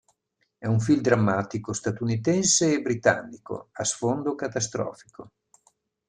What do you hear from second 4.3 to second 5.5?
catastrofico.